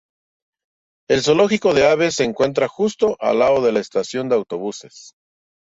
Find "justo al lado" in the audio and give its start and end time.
2.67-3.61